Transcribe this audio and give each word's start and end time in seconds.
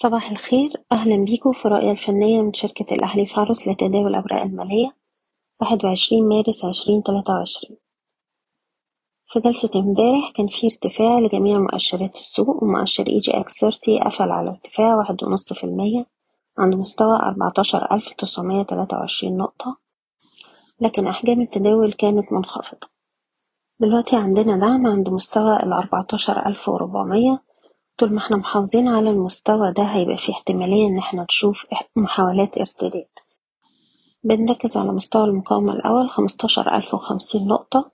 صباح 0.00 0.30
الخير. 0.30 0.84
أهلا 0.92 1.24
بيكم 1.24 1.52
في 1.52 1.66
الرؤية 1.66 1.90
الفنية 1.90 2.42
من 2.42 2.52
شركة 2.52 2.94
الأهلي 2.94 3.26
فاروس 3.26 3.68
لتداول 3.68 4.06
الأوراق 4.06 4.42
المالية 4.42 4.96
واحد 5.60 5.84
وعشرين 5.84 6.28
مارس 6.28 6.64
عشرين 6.64 7.02
تلاتة 7.02 7.32
وعشرين. 7.32 7.76
في 9.26 9.40
جلسة 9.40 9.70
امبارح 9.76 10.30
كان 10.34 10.46
في 10.48 10.66
ارتفاع 10.66 11.18
لجميع 11.18 11.58
مؤشرات 11.58 12.16
السوق 12.16 12.62
ومؤشر 12.62 13.06
EGX 13.06 13.60
30 13.60 13.98
قفل 13.98 14.30
على 14.30 14.50
ارتفاع 14.50 14.94
واحد 14.94 15.24
ونص 15.24 15.52
في 15.52 15.64
المية 15.64 16.06
عند 16.58 16.74
مستوى 16.74 17.16
أربعتاشر 17.16 17.94
ألف 17.94 18.12
تسعمية 18.12 18.62
تلاتة 18.62 18.96
وعشرين 18.96 19.36
نقطة. 19.36 19.76
لكن 20.80 21.06
أحجام 21.06 21.40
التداول 21.40 21.92
كانت 21.92 22.32
منخفضة. 22.32 22.88
دلوقتي 23.80 24.16
عندنا 24.16 24.58
دعم 24.58 24.86
عند 24.86 25.08
مستوى 25.08 25.56
الأربعتاشر 25.56 26.46
ألف 26.46 26.68
وربعمية 26.68 27.47
طول 27.98 28.12
ما 28.14 28.18
إحنا 28.18 28.36
محافظين 28.36 28.88
على 28.88 29.10
المستوى 29.10 29.72
ده 29.72 29.82
هيبقى 29.82 30.16
في 30.16 30.32
احتمالية 30.32 30.86
إن 30.88 30.98
إحنا 30.98 31.22
نشوف 31.30 31.66
محاولات 31.96 32.58
ارتداد. 32.58 33.08
بنركز 34.24 34.76
على 34.76 34.92
مستوى 34.92 35.24
المقاومة 35.24 35.72
الأول 35.72 36.10
خمستاشر 36.10 36.76
ألف 36.76 36.94
وخمسين 36.94 37.46
نقطة. 37.48 37.90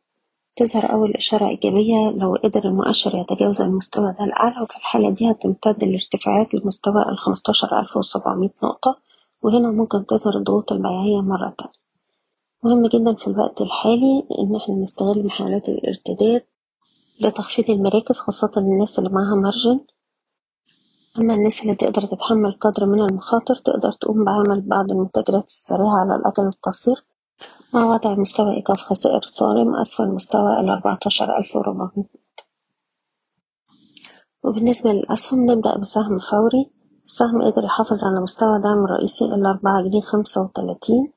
تظهر 0.56 0.92
أول 0.92 1.10
إشارة 1.14 1.48
إيجابية 1.48 2.10
لو 2.16 2.34
قدر 2.44 2.64
المؤشر 2.64 3.14
يتجاوز 3.14 3.62
المستوى 3.62 4.14
ده 4.18 4.24
الأعلى 4.24 4.62
وفي 4.62 4.76
الحالة 4.76 5.10
دي 5.10 5.30
هتمتد 5.30 5.82
الارتفاعات 5.82 6.54
لمستوى 6.54 7.02
الخمستاشر 7.08 7.80
ألف 7.80 7.96
وسبعمية 7.96 8.50
نقطة. 8.64 8.98
وهنا 9.42 9.70
ممكن 9.70 10.06
تظهر 10.06 10.36
الضغوط 10.36 10.72
البيعية 10.72 11.20
مرة 11.20 11.54
تانية. 11.58 11.74
مهم 12.62 12.86
جدا 12.86 13.14
في 13.14 13.26
الوقت 13.26 13.60
الحالي 13.60 14.26
إن 14.38 14.56
إحنا 14.56 14.74
نستغل 14.74 15.26
محاولات 15.26 15.68
الارتداد 15.68 16.44
لتخفيض 17.20 17.70
المراكز 17.70 18.18
خاصة 18.18 18.50
الناس 18.56 18.98
اللي 18.98 19.10
معاها 19.10 19.34
مارجن 19.42 19.80
أما 21.18 21.34
الناس 21.34 21.62
اللي 21.62 21.74
تقدر 21.74 22.06
تتحمل 22.06 22.52
قدر 22.60 22.86
من 22.86 23.00
المخاطر 23.00 23.54
تقدر 23.54 23.92
تقوم 23.92 24.24
بعمل 24.24 24.60
بعض 24.60 24.90
المتاجرات 24.90 25.44
السريعة 25.44 25.98
على 26.00 26.16
الأجل 26.16 26.46
القصير. 26.46 27.04
مع 27.74 27.84
وضع 27.84 28.14
مستوى 28.14 28.54
إيقاف 28.56 28.80
خسائر 28.80 29.20
صارم 29.26 29.76
أسفل 29.76 30.08
مستوى 30.08 30.60
الأربعتاشر 30.60 31.38
ألف 31.38 31.56
وربعمية 31.56 32.04
وبالنسبة 34.44 34.92
للأسهم 34.92 35.50
نبدأ 35.50 35.78
بسهم 35.78 36.18
فوري. 36.18 36.70
السهم 37.04 37.42
قدر 37.42 37.64
يحافظ 37.64 38.04
على 38.04 38.20
مستوى 38.20 38.60
دعم 38.60 38.86
رئيسي 38.86 39.24
الأربعة 39.24 39.82
جنيه 39.82 40.00
خمسة 40.00 40.42
وتلاتين. 40.42 41.12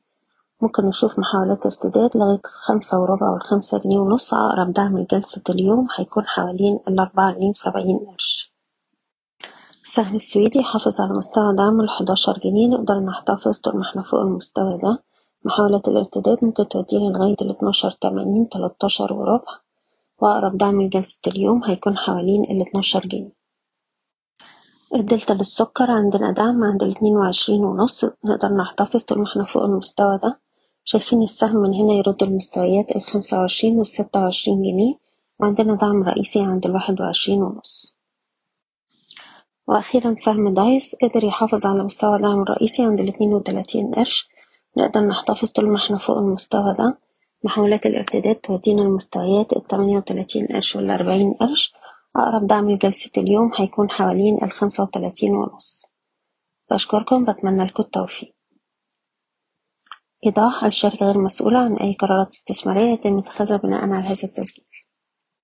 ممكن 0.61 0.85
نشوف 0.85 1.19
محاولات 1.19 1.65
ارتداد 1.65 2.17
لغاية 2.17 2.41
خمسة 2.43 2.99
وربع 3.01 3.29
والخمسة 3.29 3.77
جنيه 3.79 3.99
ونص 3.99 4.33
أقرب 4.33 4.73
دعم 4.73 4.97
لجلسة 4.97 5.43
اليوم 5.49 5.87
هيكون 5.97 6.23
حوالين 6.25 6.79
الأربعة 6.87 7.33
جنيه 7.33 7.49
وسبعين 7.49 7.97
قرش. 7.97 8.56
السهم 9.97 10.15
السويدي 10.15 10.63
حافظ 10.63 11.01
على 11.01 11.13
مستوى 11.13 11.55
دعمه 11.55 11.83
الحداشر 11.83 12.39
جنيه. 12.43 12.67
نقدر 12.67 12.99
نحتفظ 12.99 13.59
طول 13.59 13.75
ما 13.77 13.81
إحنا 13.81 14.03
فوق 14.03 14.19
المستوى 14.19 14.77
ده. 14.77 15.03
محاولات 15.45 15.87
الارتداد 15.87 16.37
ممكن 16.45 16.67
تودينا 16.67 17.09
لغاية 17.09 17.35
الاتناشر 17.41 17.91
تمانين 17.91 18.49
تلاتاشر 18.49 19.13
وربع 19.13 19.59
وأقرب 20.19 20.57
دعم 20.57 20.81
لجلسة 20.81 21.19
اليوم 21.27 21.63
هيكون 21.63 21.97
حوالين 21.97 22.43
الاتناشر 22.43 23.07
جنيه. 23.07 23.33
الدلتا 24.95 25.33
للسكر 25.33 25.91
عندنا 25.91 26.31
دعم 26.31 26.63
عند 26.63 26.83
الاتنين 26.83 27.15
وعشرين 27.17 27.63
ونص. 27.63 28.05
نقدر 28.25 28.49
نحتفظ 28.49 29.03
طول 29.03 29.17
ما 29.17 29.25
إحنا 29.25 29.45
فوق 29.45 29.63
المستوى 29.63 30.19
ده. 30.23 30.39
شايفين 30.83 31.21
السهم 31.23 31.57
من 31.57 31.73
هنا 31.73 31.93
يرد 31.93 32.23
المستويات 32.23 32.95
الخمسة 32.95 33.39
وعشرين 33.39 33.77
والستة 33.77 34.19
وعشرين 34.19 34.61
جنيه. 34.61 34.95
وعندنا 35.39 35.75
دعم 35.75 36.03
رئيسي 36.03 36.39
عند 36.41 36.65
الواحد 36.65 37.01
وعشرين 37.01 37.41
ونص. 37.43 37.96
وأخيرا 39.67 40.15
سهم 40.17 40.53
دايس 40.53 40.95
قدر 40.95 41.23
يحافظ 41.23 41.65
على 41.65 41.83
مستوى 41.83 42.21
دعم 42.21 42.41
الرئيسي 42.41 42.83
عند 42.83 42.99
الاتنين 42.99 43.33
وتلاتين 43.33 43.91
قرش. 43.95 44.29
نقدر 44.77 45.01
نحتفظ 45.01 45.51
طول 45.51 45.69
ما 45.69 45.77
إحنا 45.85 45.97
فوق 45.97 46.17
المستوى 46.17 46.75
ده. 46.79 46.99
محاولات 47.43 47.85
الارتداد 47.85 48.35
تودينا 48.35 48.81
لمستويات 48.81 49.53
التمانية 49.53 49.97
وتلاتين 49.97 50.47
قرش 50.47 50.75
والأربعين 50.75 51.33
قرش. 51.33 51.73
أقرب 52.15 52.47
دعم 52.47 52.71
لجلسة 52.71 53.11
اليوم 53.17 53.51
هيكون 53.59 53.89
حوالين 53.89 54.43
الخمسة 54.43 54.83
وتلاتين 54.83 55.35
ونص. 55.35 55.85
بشكركم 56.71 57.25
بتمنى 57.25 57.65
لكم 57.65 57.83
التوفيق. 57.83 58.35
إيضاح 60.25 60.63
الشركة 60.63 61.05
غير 61.05 61.17
مسؤولة 61.17 61.59
عن 61.59 61.77
أي 61.77 61.93
قرارات 61.93 62.31
استثمارية 62.33 62.93
يتم 62.93 63.17
اتخاذها 63.17 63.57
بناء 63.57 63.81
على 63.83 64.05
هذا 64.05 64.23
التسجيل. 64.23 64.65